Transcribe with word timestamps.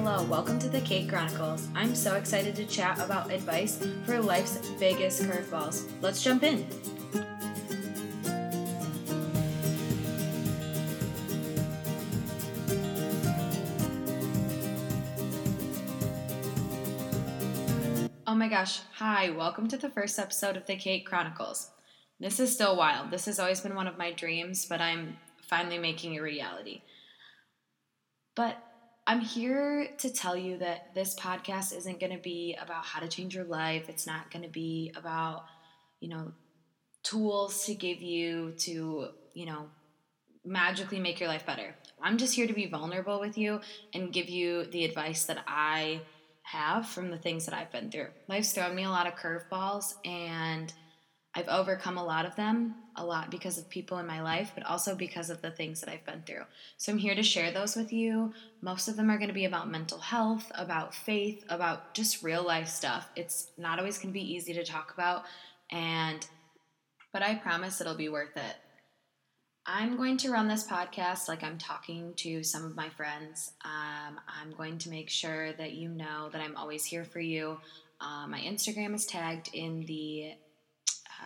Hello, 0.00 0.22
welcome 0.22 0.60
to 0.60 0.68
the 0.68 0.80
Kate 0.82 1.08
Chronicles. 1.08 1.66
I'm 1.74 1.92
so 1.92 2.14
excited 2.14 2.54
to 2.54 2.64
chat 2.64 3.00
about 3.00 3.32
advice 3.32 3.84
for 4.04 4.20
life's 4.20 4.56
biggest 4.78 5.24
curveballs. 5.24 5.90
Let's 6.00 6.22
jump 6.22 6.44
in. 6.44 6.64
Oh 18.24 18.36
my 18.36 18.48
gosh, 18.48 18.82
hi, 18.92 19.30
welcome 19.30 19.66
to 19.66 19.76
the 19.76 19.90
first 19.90 20.20
episode 20.20 20.56
of 20.56 20.64
the 20.66 20.76
Kate 20.76 21.04
Chronicles. 21.04 21.72
This 22.20 22.38
is 22.38 22.54
still 22.54 22.76
wild. 22.76 23.10
This 23.10 23.24
has 23.24 23.40
always 23.40 23.60
been 23.62 23.74
one 23.74 23.88
of 23.88 23.98
my 23.98 24.12
dreams, 24.12 24.64
but 24.64 24.80
I'm 24.80 25.16
finally 25.48 25.78
making 25.78 26.16
a 26.16 26.22
reality. 26.22 26.82
But 28.36 28.62
I'm 29.08 29.20
here 29.20 29.88
to 30.00 30.10
tell 30.10 30.36
you 30.36 30.58
that 30.58 30.94
this 30.94 31.18
podcast 31.18 31.74
isn't 31.74 31.98
going 31.98 32.12
to 32.12 32.18
be 32.18 32.54
about 32.60 32.84
how 32.84 33.00
to 33.00 33.08
change 33.08 33.34
your 33.34 33.44
life. 33.44 33.88
It's 33.88 34.06
not 34.06 34.30
going 34.30 34.42
to 34.42 34.50
be 34.50 34.92
about, 34.94 35.46
you 35.98 36.10
know, 36.10 36.32
tools 37.02 37.64
to 37.64 37.74
give 37.74 38.02
you 38.02 38.52
to, 38.58 39.08
you 39.32 39.46
know, 39.46 39.70
magically 40.44 41.00
make 41.00 41.20
your 41.20 41.30
life 41.30 41.46
better. 41.46 41.74
I'm 42.02 42.18
just 42.18 42.34
here 42.34 42.46
to 42.46 42.52
be 42.52 42.66
vulnerable 42.66 43.18
with 43.18 43.38
you 43.38 43.62
and 43.94 44.12
give 44.12 44.28
you 44.28 44.64
the 44.64 44.84
advice 44.84 45.24
that 45.24 45.42
I 45.48 46.02
have 46.42 46.86
from 46.86 47.10
the 47.10 47.16
things 47.16 47.46
that 47.46 47.54
I've 47.54 47.72
been 47.72 47.90
through. 47.90 48.08
Life's 48.28 48.52
thrown 48.52 48.74
me 48.74 48.84
a 48.84 48.90
lot 48.90 49.06
of 49.06 49.14
curveballs 49.14 49.94
and 50.04 50.70
I've 51.34 51.48
overcome 51.48 51.98
a 51.98 52.04
lot 52.04 52.26
of 52.26 52.34
them, 52.36 52.74
a 52.96 53.04
lot 53.04 53.30
because 53.30 53.58
of 53.58 53.68
people 53.68 53.98
in 53.98 54.06
my 54.06 54.22
life, 54.22 54.52
but 54.54 54.64
also 54.64 54.94
because 54.94 55.30
of 55.30 55.42
the 55.42 55.50
things 55.50 55.80
that 55.80 55.90
I've 55.90 56.04
been 56.04 56.22
through. 56.22 56.44
So 56.78 56.90
I'm 56.90 56.98
here 56.98 57.14
to 57.14 57.22
share 57.22 57.52
those 57.52 57.76
with 57.76 57.92
you. 57.92 58.32
Most 58.60 58.88
of 58.88 58.96
them 58.96 59.10
are 59.10 59.18
going 59.18 59.28
to 59.28 59.34
be 59.34 59.44
about 59.44 59.70
mental 59.70 59.98
health, 59.98 60.50
about 60.54 60.94
faith, 60.94 61.44
about 61.48 61.94
just 61.94 62.22
real 62.22 62.42
life 62.42 62.68
stuff. 62.68 63.08
It's 63.14 63.50
not 63.56 63.78
always 63.78 63.98
going 63.98 64.08
to 64.08 64.18
be 64.18 64.34
easy 64.34 64.54
to 64.54 64.64
talk 64.64 64.92
about 64.92 65.24
and 65.70 66.26
but 67.12 67.22
I 67.22 67.34
promise 67.34 67.80
it'll 67.80 67.94
be 67.94 68.08
worth 68.08 68.36
it. 68.36 68.56
I'm 69.66 69.96
going 69.96 70.16
to 70.18 70.30
run 70.30 70.48
this 70.48 70.66
podcast 70.66 71.28
like 71.28 71.42
I'm 71.42 71.58
talking 71.58 72.14
to 72.16 72.42
some 72.42 72.64
of 72.64 72.74
my 72.74 72.88
friends. 72.90 73.52
Um, 73.64 74.18
I'm 74.26 74.52
going 74.56 74.78
to 74.78 74.90
make 74.90 75.10
sure 75.10 75.52
that 75.54 75.72
you 75.72 75.88
know 75.88 76.30
that 76.32 76.40
I'm 76.40 76.56
always 76.56 76.84
here 76.84 77.04
for 77.04 77.20
you. 77.20 77.58
Uh, 78.00 78.26
my 78.28 78.40
Instagram 78.40 78.94
is 78.94 79.04
tagged 79.04 79.50
in 79.52 79.84
the 79.86 80.32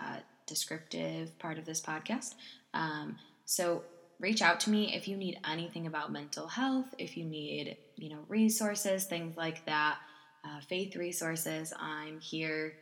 uh, 0.00 0.18
descriptive 0.46 1.38
part 1.38 1.58
of 1.58 1.64
this 1.64 1.80
podcast. 1.80 2.34
Um, 2.74 3.16
so 3.44 3.82
reach 4.20 4.40
out 4.40 4.60
to 4.60 4.70
me 4.70 4.94
if 4.94 5.08
you 5.08 5.16
need 5.16 5.38
anything 5.50 5.86
about 5.86 6.12
mental 6.12 6.46
health, 6.46 6.94
if 6.98 7.16
you 7.16 7.24
need, 7.24 7.76
you 7.96 8.08
know, 8.10 8.20
resources, 8.28 9.04
things 9.04 9.36
like 9.36 9.64
that, 9.66 9.98
uh, 10.44 10.60
faith 10.68 10.96
resources. 10.96 11.72
I'm 11.78 12.20
here 12.20 12.74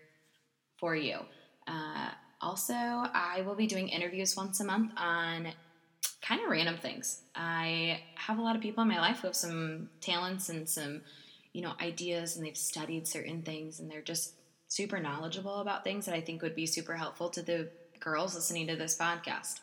for 0.79 0.95
you. 0.95 1.19
Uh, 1.67 2.11
also, 2.41 2.75
I 2.75 3.43
will 3.47 3.55
be 3.55 3.67
doing 3.67 3.89
interviews 3.89 4.37
once 4.37 4.61
a 4.61 4.65
month 4.65 4.93
on 4.97 5.49
kind 6.23 6.41
of 6.43 6.51
random 6.51 6.77
things. 6.79 7.23
I 7.35 8.01
have 8.15 8.39
a 8.39 8.43
lot 8.43 8.57
of 8.57 8.63
people 8.63 8.83
in 8.83 8.89
my 8.89 8.99
life 8.99 9.21
who 9.21 9.29
have 9.29 9.37
some 9.37 9.91
talents 10.01 10.49
and 10.49 10.69
some, 10.69 11.03
you 11.53 11.63
know, 11.63 11.73
ideas, 11.81 12.37
and 12.37 12.45
they've 12.45 12.57
studied 12.57 13.07
certain 13.07 13.43
things, 13.43 13.81
and 13.81 13.91
they're 13.91 14.03
just 14.03 14.35
super 14.71 15.01
knowledgeable 15.01 15.57
about 15.57 15.85
things 15.85 16.07
that 16.07 16.15
I 16.15 16.21
think 16.21 16.43
would 16.43 16.55
be 16.55 16.65
super 16.65 16.95
helpful 16.95 17.29
to 17.31 17.43
the 17.43 17.69
girls 17.99 18.35
listening 18.35 18.69
to 18.69 18.77
this 18.77 18.97
podcast. 18.97 19.61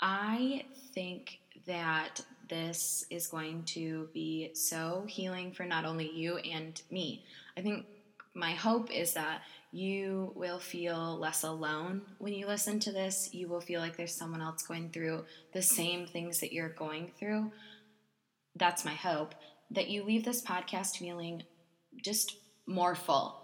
I 0.00 0.64
think 0.94 1.38
that 1.66 2.22
this 2.48 3.04
is 3.10 3.26
going 3.26 3.64
to 3.64 4.08
be 4.14 4.52
so 4.54 5.04
healing 5.08 5.52
for 5.52 5.64
not 5.64 5.84
only 5.84 6.10
you 6.10 6.36
and 6.38 6.80
me. 6.90 7.24
I 7.56 7.60
think 7.60 7.86
my 8.34 8.52
hope 8.52 8.90
is 8.90 9.14
that 9.14 9.42
you 9.72 10.32
will 10.36 10.60
feel 10.60 11.18
less 11.18 11.42
alone 11.42 12.02
when 12.18 12.34
you 12.34 12.46
listen 12.46 12.78
to 12.80 12.92
this. 12.92 13.30
You 13.32 13.48
will 13.48 13.60
feel 13.60 13.80
like 13.80 13.96
there's 13.96 14.14
someone 14.14 14.40
else 14.40 14.62
going 14.62 14.90
through 14.90 15.24
the 15.52 15.62
same 15.62 16.06
things 16.06 16.38
that 16.40 16.52
you're 16.52 16.68
going 16.68 17.10
through. 17.18 17.50
That's 18.54 18.84
my 18.84 18.94
hope. 18.94 19.34
That 19.72 19.88
you 19.88 20.04
leave 20.04 20.24
this 20.24 20.42
podcast 20.42 20.98
feeling 20.98 21.42
just 22.04 22.36
more 22.66 22.94
full, 22.94 23.43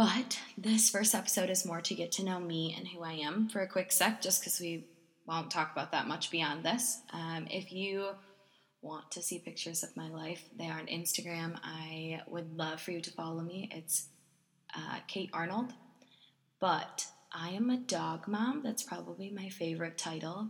but 0.00 0.40
this 0.56 0.88
first 0.88 1.14
episode 1.14 1.50
is 1.50 1.66
more 1.66 1.82
to 1.82 1.94
get 1.94 2.10
to 2.10 2.24
know 2.24 2.40
me 2.40 2.74
and 2.74 2.88
who 2.88 3.02
I 3.02 3.12
am 3.12 3.50
for 3.50 3.60
a 3.60 3.68
quick 3.68 3.92
sec, 3.92 4.22
just 4.22 4.40
because 4.40 4.58
we 4.58 4.86
won't 5.26 5.50
talk 5.50 5.72
about 5.72 5.92
that 5.92 6.06
much 6.06 6.30
beyond 6.30 6.64
this. 6.64 7.02
Um, 7.12 7.46
if 7.50 7.70
you 7.70 8.08
want 8.80 9.10
to 9.10 9.22
see 9.22 9.40
pictures 9.40 9.82
of 9.82 9.94
my 9.98 10.08
life, 10.08 10.42
they 10.56 10.68
are 10.68 10.78
on 10.78 10.86
Instagram. 10.86 11.60
I 11.62 12.22
would 12.28 12.56
love 12.56 12.80
for 12.80 12.92
you 12.92 13.02
to 13.02 13.10
follow 13.10 13.42
me. 13.42 13.68
It's 13.74 14.08
uh, 14.74 15.00
Kate 15.06 15.28
Arnold. 15.34 15.74
But 16.60 17.06
I 17.30 17.50
am 17.50 17.68
a 17.68 17.76
dog 17.76 18.26
mom. 18.26 18.62
That's 18.64 18.82
probably 18.82 19.30
my 19.30 19.50
favorite 19.50 19.98
title 19.98 20.48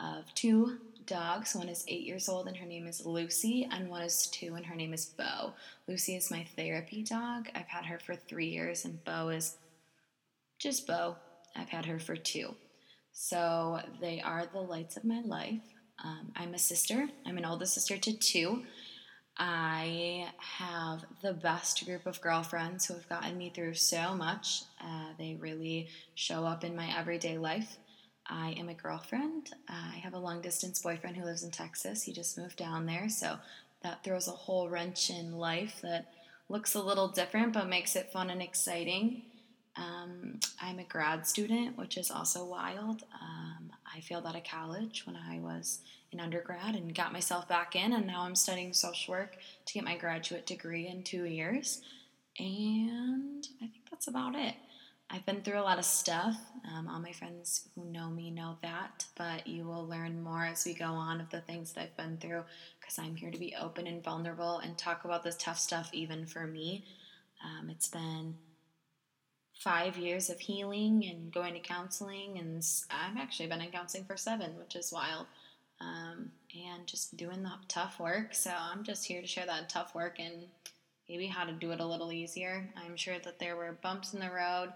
of 0.00 0.34
two 0.34 0.78
dogs. 1.10 1.56
One 1.56 1.68
is 1.68 1.84
eight 1.88 2.06
years 2.06 2.28
old 2.28 2.46
and 2.46 2.56
her 2.56 2.64
name 2.64 2.86
is 2.86 3.04
Lucy, 3.04 3.68
and 3.70 3.90
one 3.90 4.02
is 4.02 4.28
two 4.28 4.54
and 4.54 4.64
her 4.64 4.76
name 4.76 4.94
is 4.94 5.06
Bo. 5.06 5.52
Lucy 5.88 6.14
is 6.14 6.30
my 6.30 6.46
therapy 6.56 7.02
dog. 7.02 7.48
I've 7.54 7.66
had 7.66 7.84
her 7.86 7.98
for 7.98 8.14
three 8.14 8.46
years, 8.46 8.84
and 8.84 9.04
Bo 9.04 9.28
is 9.30 9.56
just 10.60 10.86
Bo. 10.86 11.16
I've 11.56 11.68
had 11.68 11.84
her 11.86 11.98
for 11.98 12.14
two. 12.14 12.54
So 13.12 13.80
they 14.00 14.20
are 14.20 14.46
the 14.46 14.60
lights 14.60 14.96
of 14.96 15.04
my 15.04 15.20
life. 15.22 15.60
Um, 16.02 16.32
I'm 16.36 16.54
a 16.54 16.58
sister, 16.58 17.08
I'm 17.26 17.36
an 17.36 17.44
older 17.44 17.66
sister 17.66 17.98
to 17.98 18.16
two. 18.16 18.62
I 19.36 20.28
have 20.38 21.04
the 21.22 21.32
best 21.32 21.84
group 21.86 22.06
of 22.06 22.20
girlfriends 22.20 22.86
who 22.86 22.94
have 22.94 23.08
gotten 23.08 23.36
me 23.36 23.50
through 23.54 23.74
so 23.74 24.14
much. 24.14 24.62
Uh, 24.80 25.08
they 25.18 25.36
really 25.40 25.88
show 26.14 26.44
up 26.44 26.62
in 26.62 26.76
my 26.76 26.96
everyday 26.96 27.36
life. 27.36 27.78
I 28.30 28.54
am 28.58 28.68
a 28.68 28.74
girlfriend. 28.74 29.50
I 29.68 29.96
have 30.02 30.14
a 30.14 30.18
long 30.18 30.40
distance 30.40 30.80
boyfriend 30.80 31.16
who 31.16 31.24
lives 31.24 31.42
in 31.42 31.50
Texas. 31.50 32.04
He 32.04 32.12
just 32.12 32.38
moved 32.38 32.56
down 32.56 32.86
there, 32.86 33.08
so 33.08 33.36
that 33.82 34.04
throws 34.04 34.28
a 34.28 34.32
whole 34.32 34.68
wrench 34.68 35.10
in 35.10 35.36
life 35.36 35.80
that 35.82 36.12
looks 36.48 36.74
a 36.74 36.82
little 36.82 37.08
different 37.08 37.52
but 37.52 37.68
makes 37.68 37.96
it 37.96 38.12
fun 38.12 38.30
and 38.30 38.42
exciting. 38.42 39.22
Um, 39.76 40.40
I'm 40.60 40.78
a 40.78 40.84
grad 40.84 41.26
student, 41.26 41.78
which 41.78 41.96
is 41.96 42.10
also 42.10 42.44
wild. 42.44 43.04
Um, 43.20 43.72
I 43.94 44.00
failed 44.00 44.26
out 44.26 44.36
of 44.36 44.44
college 44.44 45.06
when 45.06 45.16
I 45.16 45.38
was 45.38 45.80
in 46.12 46.20
undergrad 46.20 46.74
and 46.74 46.94
got 46.94 47.12
myself 47.12 47.48
back 47.48 47.76
in, 47.76 47.92
and 47.92 48.06
now 48.06 48.22
I'm 48.22 48.36
studying 48.36 48.72
social 48.72 49.12
work 49.12 49.36
to 49.66 49.74
get 49.74 49.84
my 49.84 49.96
graduate 49.96 50.46
degree 50.46 50.88
in 50.88 51.02
two 51.02 51.24
years. 51.24 51.82
And 52.38 53.46
I 53.62 53.66
think 53.66 53.88
that's 53.90 54.08
about 54.08 54.34
it. 54.34 54.54
I've 55.12 55.26
been 55.26 55.42
through 55.42 55.58
a 55.58 55.62
lot 55.62 55.78
of 55.78 55.84
stuff. 55.84 56.36
Um, 56.72 56.86
all 56.88 57.00
my 57.00 57.10
friends 57.10 57.68
who 57.74 57.84
know 57.84 58.10
me 58.10 58.30
know 58.30 58.56
that, 58.62 59.06
but 59.16 59.46
you 59.46 59.64
will 59.64 59.86
learn 59.86 60.22
more 60.22 60.44
as 60.44 60.64
we 60.64 60.72
go 60.72 60.86
on 60.86 61.20
of 61.20 61.30
the 61.30 61.40
things 61.40 61.72
that 61.72 61.82
I've 61.82 61.96
been 61.96 62.16
through 62.18 62.44
because 62.80 62.96
I'm 62.98 63.16
here 63.16 63.32
to 63.32 63.38
be 63.38 63.56
open 63.60 63.88
and 63.88 64.04
vulnerable 64.04 64.58
and 64.58 64.78
talk 64.78 65.04
about 65.04 65.24
this 65.24 65.36
tough 65.36 65.58
stuff, 65.58 65.90
even 65.92 66.26
for 66.26 66.46
me. 66.46 66.84
Um, 67.44 67.70
it's 67.70 67.88
been 67.88 68.36
five 69.58 69.96
years 69.96 70.30
of 70.30 70.38
healing 70.38 71.04
and 71.10 71.32
going 71.32 71.54
to 71.54 71.60
counseling, 71.60 72.38
and 72.38 72.64
I've 72.90 73.16
actually 73.18 73.48
been 73.48 73.62
in 73.62 73.72
counseling 73.72 74.04
for 74.04 74.16
seven, 74.16 74.56
which 74.58 74.76
is 74.76 74.92
wild. 74.92 75.26
Um, 75.80 76.30
and 76.54 76.86
just 76.86 77.16
doing 77.16 77.42
the 77.42 77.52
tough 77.66 77.98
work. 77.98 78.34
So 78.34 78.52
I'm 78.54 78.84
just 78.84 79.06
here 79.06 79.22
to 79.22 79.26
share 79.26 79.46
that 79.46 79.70
tough 79.70 79.94
work 79.94 80.18
and 80.20 80.44
maybe 81.08 81.26
how 81.26 81.44
to 81.44 81.52
do 81.52 81.72
it 81.72 81.80
a 81.80 81.86
little 81.86 82.12
easier. 82.12 82.68
I'm 82.76 82.96
sure 82.96 83.18
that 83.24 83.38
there 83.38 83.56
were 83.56 83.78
bumps 83.82 84.12
in 84.12 84.20
the 84.20 84.30
road 84.30 84.74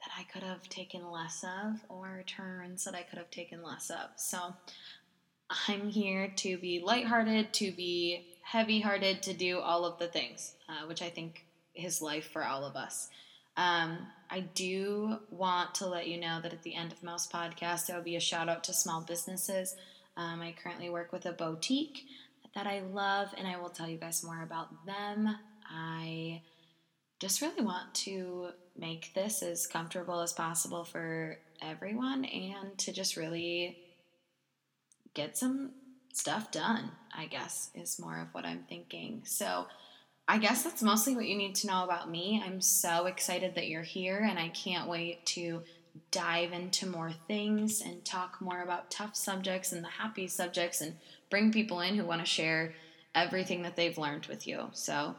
that 0.00 0.10
I 0.18 0.24
could 0.24 0.42
have 0.42 0.68
taken 0.68 1.10
less 1.10 1.44
of 1.44 1.84
or 1.88 2.22
turns 2.26 2.84
that 2.84 2.94
I 2.94 3.02
could 3.02 3.18
have 3.18 3.30
taken 3.30 3.62
less 3.62 3.90
of. 3.90 4.10
So 4.16 4.54
I'm 5.68 5.88
here 5.88 6.32
to 6.36 6.58
be 6.58 6.80
lighthearted, 6.80 7.52
to 7.54 7.72
be 7.72 8.26
heavy 8.42 8.80
hearted, 8.80 9.22
to 9.22 9.32
do 9.32 9.58
all 9.58 9.84
of 9.84 9.98
the 9.98 10.08
things, 10.08 10.54
uh, 10.68 10.86
which 10.86 11.02
I 11.02 11.08
think 11.08 11.44
is 11.74 12.02
life 12.02 12.30
for 12.32 12.44
all 12.44 12.64
of 12.64 12.76
us. 12.76 13.08
Um, 13.56 13.98
I 14.30 14.40
do 14.40 15.18
want 15.30 15.74
to 15.76 15.86
let 15.86 16.08
you 16.08 16.20
know 16.20 16.40
that 16.42 16.52
at 16.52 16.62
the 16.62 16.74
end 16.74 16.92
of 16.92 17.02
most 17.02 17.32
podcasts, 17.32 17.86
there 17.86 17.96
will 17.96 18.04
be 18.04 18.16
a 18.16 18.20
shout 18.20 18.48
out 18.48 18.64
to 18.64 18.72
small 18.72 19.00
businesses. 19.00 19.76
Um, 20.16 20.40
I 20.40 20.54
currently 20.62 20.90
work 20.90 21.12
with 21.12 21.26
a 21.26 21.32
boutique 21.32 22.04
that 22.54 22.66
I 22.66 22.80
love, 22.80 23.28
and 23.36 23.46
I 23.46 23.58
will 23.58 23.68
tell 23.68 23.88
you 23.88 23.98
guys 23.98 24.24
more 24.24 24.42
about 24.42 24.86
them. 24.86 25.36
I 25.70 26.15
just 27.18 27.40
really 27.40 27.64
want 27.64 27.94
to 27.94 28.48
make 28.76 29.14
this 29.14 29.42
as 29.42 29.66
comfortable 29.66 30.20
as 30.20 30.32
possible 30.32 30.84
for 30.84 31.38
everyone 31.62 32.24
and 32.26 32.76
to 32.78 32.92
just 32.92 33.16
really 33.16 33.78
get 35.14 35.36
some 35.36 35.70
stuff 36.12 36.50
done, 36.50 36.90
I 37.16 37.26
guess, 37.26 37.70
is 37.74 37.98
more 37.98 38.20
of 38.20 38.28
what 38.32 38.44
I'm 38.44 38.64
thinking. 38.68 39.22
So, 39.24 39.66
I 40.28 40.38
guess 40.38 40.64
that's 40.64 40.82
mostly 40.82 41.14
what 41.14 41.28
you 41.28 41.36
need 41.36 41.54
to 41.56 41.68
know 41.68 41.84
about 41.84 42.10
me. 42.10 42.42
I'm 42.44 42.60
so 42.60 43.06
excited 43.06 43.54
that 43.54 43.68
you're 43.68 43.82
here, 43.82 44.26
and 44.28 44.40
I 44.40 44.48
can't 44.48 44.88
wait 44.88 45.24
to 45.26 45.62
dive 46.10 46.52
into 46.52 46.86
more 46.86 47.12
things 47.28 47.80
and 47.80 48.04
talk 48.04 48.40
more 48.40 48.62
about 48.62 48.90
tough 48.90 49.14
subjects 49.14 49.72
and 49.72 49.84
the 49.84 49.88
happy 49.88 50.26
subjects 50.26 50.80
and 50.80 50.96
bring 51.30 51.52
people 51.52 51.80
in 51.80 51.96
who 51.96 52.04
want 52.04 52.20
to 52.20 52.26
share 52.26 52.74
everything 53.14 53.62
that 53.62 53.76
they've 53.76 53.96
learned 53.96 54.26
with 54.26 54.46
you. 54.48 54.68
So 54.72 55.14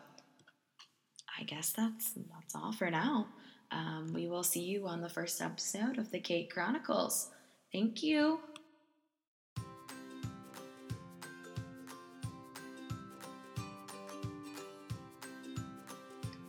I 1.39 1.43
guess 1.43 1.71
that's 1.71 2.13
that's 2.33 2.55
all 2.55 2.71
for 2.71 2.89
now. 2.89 3.27
Um, 3.71 4.11
we 4.13 4.27
will 4.27 4.43
see 4.43 4.61
you 4.61 4.87
on 4.87 5.01
the 5.01 5.09
first 5.09 5.41
episode 5.41 5.97
of 5.97 6.09
the 6.11 6.19
Kate 6.19 6.49
Chronicles. 6.49 7.29
Thank 7.71 8.01
you. 8.01 8.39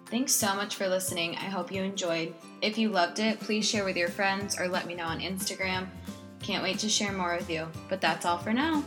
Thanks 0.07 0.33
so 0.33 0.55
much 0.55 0.77
for 0.77 0.89
listening. 0.89 1.33
I 1.33 1.51
hope 1.51 1.71
you 1.71 1.83
enjoyed. 1.83 2.33
If 2.63 2.79
you 2.79 2.89
loved 2.89 3.19
it, 3.19 3.41
please 3.41 3.69
share 3.69 3.85
with 3.85 3.97
your 3.97 4.09
friends 4.09 4.59
or 4.59 4.67
let 4.67 4.87
me 4.87 4.95
know 4.95 5.05
on 5.05 5.21
Instagram. 5.21 5.87
Can't 6.41 6.63
wait 6.63 6.79
to 6.79 6.89
share 6.89 7.13
more 7.13 7.37
with 7.37 7.51
you. 7.51 7.69
But 7.91 8.01
that's 8.01 8.25
all 8.25 8.39
for 8.39 8.55
now. 8.55 8.85